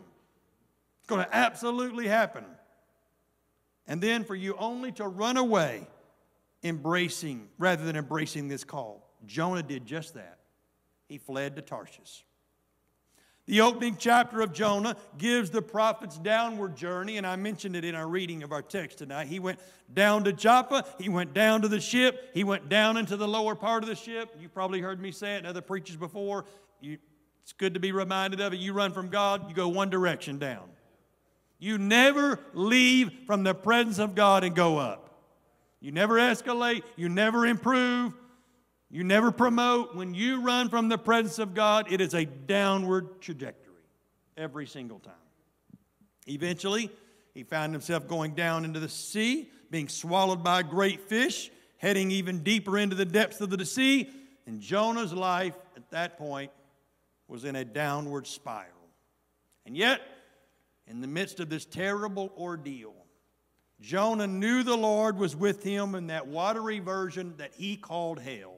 [1.00, 2.46] It's going to absolutely happen.
[3.86, 5.86] And then for you only to run away,
[6.64, 9.08] embracing rather than embracing this call.
[9.28, 10.40] Jonah did just that.
[11.08, 12.26] He fled to Tarshish.
[13.48, 17.94] The opening chapter of Jonah gives the prophet's downward journey, and I mentioned it in
[17.94, 19.28] our reading of our text tonight.
[19.28, 19.60] He went
[19.94, 23.54] down to Joppa, he went down to the ship, he went down into the lower
[23.54, 24.36] part of the ship.
[24.40, 26.46] You've probably heard me say it in other preachers before.
[26.82, 26.98] You,
[27.44, 28.60] it's good to be reminded of it.
[28.60, 30.64] You run from God, you go one direction down.
[31.60, 35.22] You never leave from the presence of God and go up.
[35.80, 38.14] You never escalate, you never improve,
[38.90, 39.96] you never promote.
[39.96, 43.74] When you run from the presence of God, it is a downward trajectory
[44.38, 45.14] every single time.
[46.28, 46.90] Eventually,
[47.34, 52.12] he found himself going down into the sea, being swallowed by a great fish, heading
[52.12, 54.10] even deeper into the depths of the sea.
[54.48, 56.52] And Jonah's life at that point
[57.28, 58.72] was in a downward spiral.
[59.66, 60.02] And yet,
[60.88, 62.94] in the midst of this terrible ordeal,
[63.82, 68.55] Jonah knew the Lord was with him in that watery version that he called hell.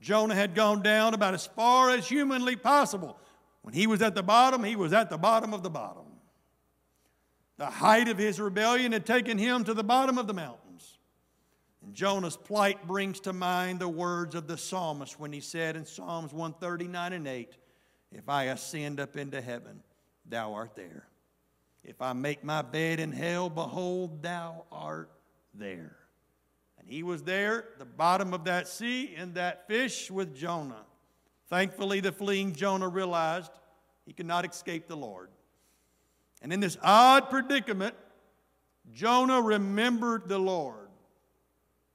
[0.00, 3.18] Jonah had gone down about as far as humanly possible.
[3.62, 6.04] When he was at the bottom, he was at the bottom of the bottom.
[7.56, 10.98] The height of his rebellion had taken him to the bottom of the mountains.
[11.82, 15.84] And Jonah's plight brings to mind the words of the psalmist when he said in
[15.84, 17.56] Psalms 139 and 8,
[18.12, 19.82] If I ascend up into heaven,
[20.24, 21.08] thou art there.
[21.82, 25.10] If I make my bed in hell, behold, thou art
[25.54, 25.97] there.
[26.88, 30.86] And he was there, the bottom of that sea, in that fish with Jonah.
[31.50, 33.52] Thankfully, the fleeing Jonah realized
[34.06, 35.28] he could not escape the Lord.
[36.40, 37.94] And in this odd predicament,
[38.90, 40.88] Jonah remembered the Lord.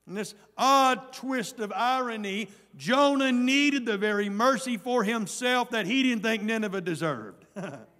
[0.06, 6.04] In this odd twist of irony, Jonah needed the very mercy for himself that he
[6.04, 7.46] didn't think Nineveh deserved.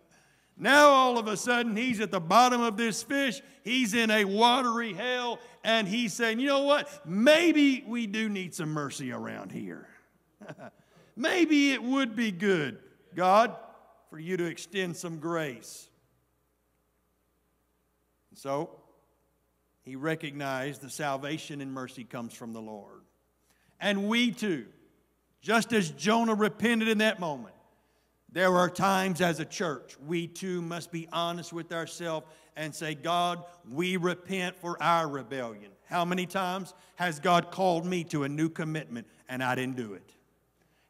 [0.56, 3.42] Now, all of a sudden, he's at the bottom of this fish.
[3.64, 6.88] He's in a watery hell, and he's saying, You know what?
[7.06, 9.88] Maybe we do need some mercy around here.
[11.16, 12.78] Maybe it would be good,
[13.14, 13.56] God,
[14.10, 15.88] for you to extend some grace.
[18.34, 18.70] So,
[19.82, 23.02] he recognized the salvation and mercy comes from the Lord.
[23.80, 24.66] And we too,
[25.40, 27.53] just as Jonah repented in that moment,
[28.34, 32.26] there are times as a church we too must be honest with ourselves
[32.56, 35.70] and say, God, we repent for our rebellion.
[35.86, 39.94] How many times has God called me to a new commitment and I didn't do
[39.94, 40.13] it?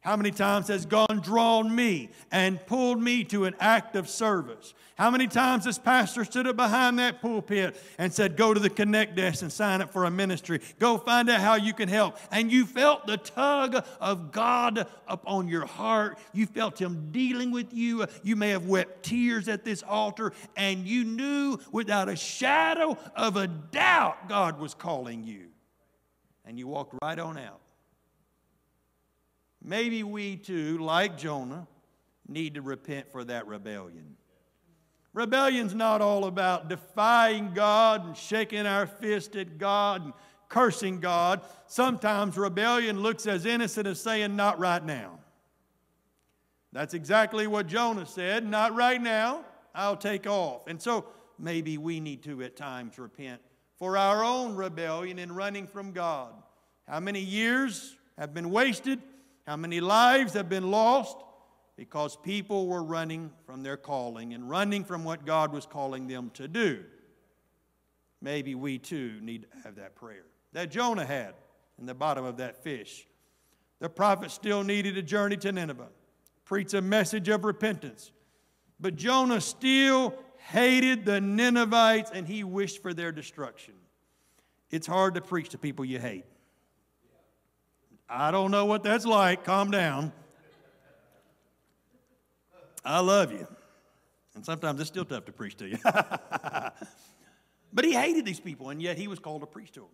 [0.05, 4.75] How many times has God drawn me and pulled me to an act of service?
[4.99, 8.69] How many times has pastor stood up behind that pulpit and said, Go to the
[8.69, 10.61] connect desk and sign up for a ministry?
[10.77, 12.19] Go find out how you can help.
[12.31, 16.19] And you felt the tug of God upon your heart.
[16.33, 18.05] You felt Him dealing with you.
[18.21, 23.37] You may have wept tears at this altar, and you knew without a shadow of
[23.37, 25.47] a doubt God was calling you.
[26.45, 27.59] and you walked right on out.
[29.65, 31.67] Maybe we too, like Jonah,
[32.27, 34.15] need to repent for that rebellion.
[35.13, 40.13] Rebellion's not all about defying God and shaking our fist at God and
[40.49, 41.41] cursing God.
[41.65, 45.17] Sometimes rebellion looks as innocent as saying, Not right now.
[46.71, 48.45] That's exactly what Jonah said.
[48.47, 49.45] Not right now.
[49.73, 50.67] I'll take off.
[50.67, 51.05] And so
[51.39, 53.41] maybe we need to at times repent
[53.79, 56.33] for our own rebellion and running from God.
[56.87, 59.01] How many years have been wasted?
[59.45, 61.17] How many lives have been lost?
[61.77, 66.31] Because people were running from their calling and running from what God was calling them
[66.35, 66.83] to do.
[68.21, 71.33] Maybe we too need to have that prayer that Jonah had
[71.77, 73.07] in the bottom of that fish.
[73.79, 75.89] The prophet still needed a journey to Nineveh,
[76.45, 78.11] preach a message of repentance.
[78.79, 83.73] But Jonah still hated the Ninevites and he wished for their destruction.
[84.71, 86.25] It's hard to preach to people you hate.
[88.09, 89.43] I don't know what that's like.
[89.43, 90.11] Calm down.
[92.83, 93.47] I love you.
[94.35, 95.77] And sometimes it's still tough to preach to you.
[97.73, 99.89] but he hated these people, and yet he was called to preach to them.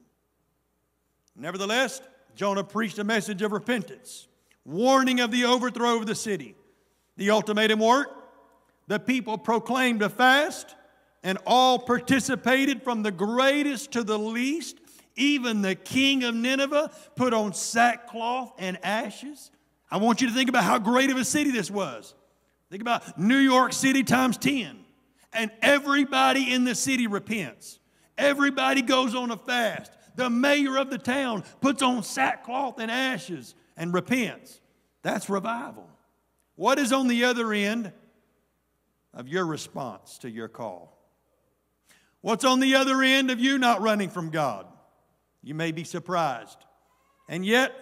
[1.36, 2.02] Nevertheless,
[2.36, 4.28] Jonah preached a message of repentance,
[4.66, 6.56] warning of the overthrow of the city.
[7.16, 8.18] The ultimatum worked.
[8.88, 10.76] The people proclaimed a fast,
[11.24, 14.81] and all participated from the greatest to the least.
[15.16, 19.52] Even the king of Nineveh put on sackcloth and ashes.
[19.90, 22.14] I want you to think about how great of a city this was.
[22.70, 24.80] Think about New York City times 10.
[25.34, 27.80] And everybody in the city repents.
[28.18, 29.92] Everybody goes on a fast.
[30.16, 34.60] The mayor of the town puts on sackcloth and ashes and repents.
[35.04, 35.90] That's revival.
[36.56, 37.92] What is on the other end
[39.14, 40.98] of your response to your call?
[42.22, 44.68] What's on the other end of you not running from God?
[45.44, 46.58] You may be surprised.
[47.28, 47.74] And yet,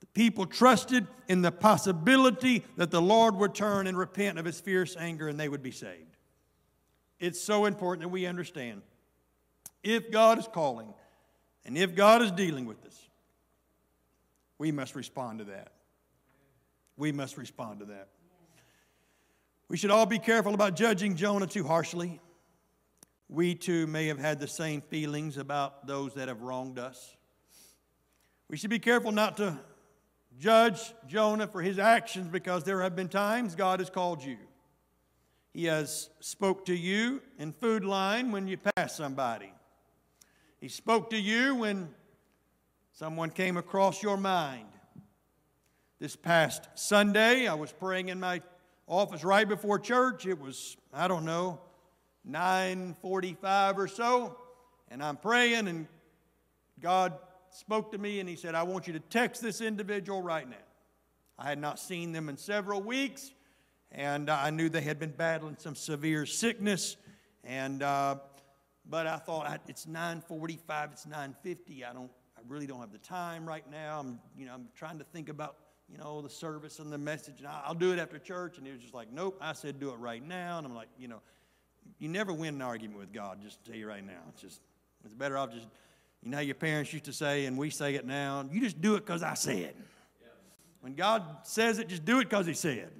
[0.00, 4.60] the people trusted in the possibility that the Lord would turn and repent of his
[4.60, 6.16] fierce anger and they would be saved.
[7.18, 8.82] It's so important that we understand
[9.82, 10.92] if God is calling
[11.64, 13.08] and if God is dealing with us,
[14.58, 15.72] we must respond to that.
[16.96, 18.08] We must respond to that.
[19.68, 22.20] We should all be careful about judging Jonah too harshly.
[23.28, 27.16] We too may have had the same feelings about those that have wronged us.
[28.48, 29.58] We should be careful not to
[30.38, 34.36] judge Jonah for his actions because there have been times God has called you.
[35.52, 39.52] He has spoke to you in Food line when you pass somebody.
[40.60, 41.88] He spoke to you when
[42.92, 44.66] someone came across your mind.
[46.00, 48.42] This past Sunday, I was praying in my
[48.86, 50.26] office right before church.
[50.26, 51.60] It was, I don't know,
[52.28, 54.36] 9:45 or so,
[54.88, 55.86] and I'm praying and
[56.80, 57.18] God
[57.50, 60.56] spoke to me and he said, "I want you to text this individual right now."
[61.38, 63.32] I had not seen them in several weeks,
[63.90, 66.96] and I knew they had been battling some severe sickness,
[67.42, 68.16] and uh,
[68.88, 71.84] but I thought it's 9:45, it's 9:50.
[71.84, 74.00] I don't, I really don't have the time right now.
[74.00, 75.56] I'm, you know, I'm trying to think about,
[75.88, 78.58] you know, the service and the message, and I'll do it after church.
[78.58, 79.38] And he was just like, nope.
[79.40, 80.58] I said, do it right now.
[80.58, 81.20] And I'm like, you know,
[81.98, 83.40] you never win an argument with God.
[83.42, 84.60] Just to tell you right now, it's just,
[85.04, 85.66] it's better off just,
[86.22, 88.44] you know, your parents used to say, and we say it now.
[88.50, 89.74] You just do it because I said.
[90.80, 92.90] When God says it, just do it because He said.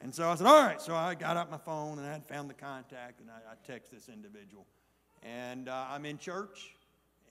[0.00, 0.80] And so I said, all right.
[0.80, 3.54] So I got out my phone and I had found the contact and I, I
[3.66, 4.66] text this individual.
[5.22, 6.76] And uh, I'm in church,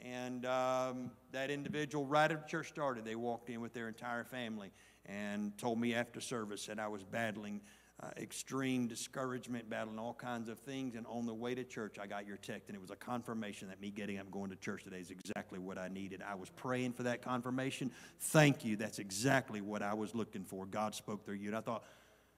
[0.04, 4.72] and um, that individual, right after church started, they walked in with their entire family
[5.06, 7.62] and told me after service that I was battling
[8.04, 10.96] uh, extreme discouragement, battling all kinds of things.
[10.96, 13.70] And on the way to church, I got your text, and it was a confirmation
[13.70, 16.22] that me getting up going to church today is exactly what I needed.
[16.22, 17.92] I was praying for that confirmation.
[18.20, 18.76] Thank you.
[18.76, 20.66] That's exactly what I was looking for.
[20.66, 21.48] God spoke through you.
[21.48, 21.84] And I thought,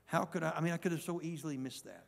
[0.06, 0.54] how could I?
[0.56, 2.06] I mean, I could have so easily missed that.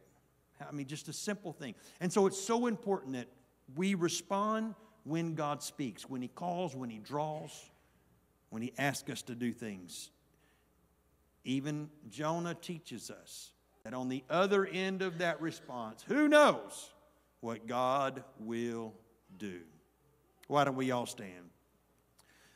[0.68, 1.74] I mean, just a simple thing.
[2.00, 3.28] And so it's so important that
[3.76, 4.76] we respond
[5.06, 7.70] when God speaks, when He calls, when He draws,
[8.50, 10.12] when He asks us to do things.
[11.44, 13.52] Even Jonah teaches us
[13.84, 16.92] that on the other end of that response, who knows
[17.40, 18.94] what God will
[19.38, 19.62] do?
[20.48, 21.50] Why don't we all stand?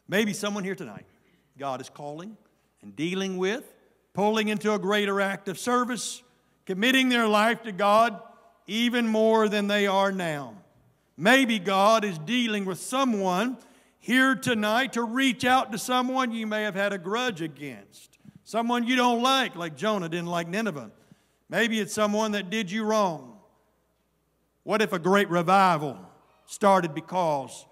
[0.07, 1.05] Maybe someone here tonight,
[1.57, 2.37] God is calling
[2.81, 3.63] and dealing with,
[4.13, 6.21] pulling into a greater act of service,
[6.65, 8.21] committing their life to God
[8.67, 10.55] even more than they are now.
[11.17, 13.57] Maybe God is dealing with someone
[13.99, 18.12] here tonight to reach out to someone you may have had a grudge against,
[18.43, 20.91] someone you don't like, like Jonah didn't like Nineveh.
[21.49, 23.37] Maybe it's someone that did you wrong.
[24.63, 25.97] What if a great revival
[26.45, 27.65] started because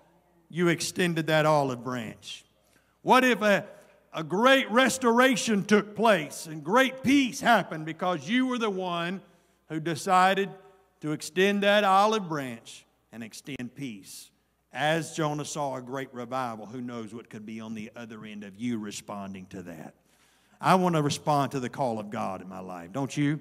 [0.50, 2.46] you extended that olive branch?
[3.02, 3.66] What if a,
[4.14, 9.22] a great restoration took place and great peace happened because you were the one
[9.70, 10.50] who decided
[11.00, 14.30] to extend that olive branch and extend peace?
[14.74, 18.44] As Jonah saw a great revival, who knows what could be on the other end
[18.44, 19.96] of you responding to that?
[20.62, 23.40] I want to respond to the call of God in my life, don't you?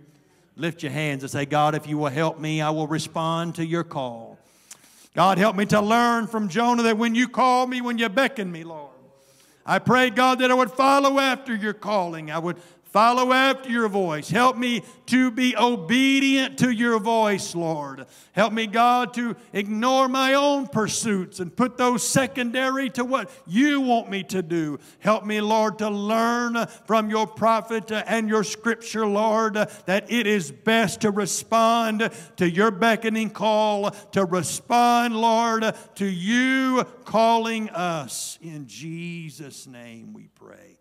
[0.57, 3.65] Lift your hands and say, God, if you will help me, I will respond to
[3.65, 4.39] your call.
[5.15, 8.51] God, help me to learn from Jonah that when you call me, when you beckon
[8.51, 8.91] me, Lord,
[9.67, 12.31] I pray, God, that I would follow after your calling.
[12.31, 12.57] I would
[12.91, 14.31] Follow after your voice.
[14.31, 18.07] Help me to be obedient to your voice, Lord.
[18.33, 23.81] Help me, God, to ignore my own pursuits and put those secondary to what you
[23.81, 24.81] want me to do.
[24.99, 30.51] Help me, Lord, to learn from your prophet and your scripture, Lord, that it is
[30.51, 35.65] best to respond to your beckoning call, to respond, Lord,
[35.95, 38.37] to you calling us.
[38.43, 40.79] In Jesus' name we pray.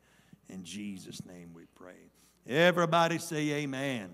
[0.49, 1.58] In Jesus' name we.
[2.47, 4.07] Everybody say amen.